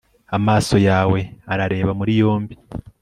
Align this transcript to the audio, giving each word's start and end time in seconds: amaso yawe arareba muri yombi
amaso 0.37 0.75
yawe 0.87 1.19
arareba 1.53 1.91
muri 1.99 2.11
yombi 2.21 2.55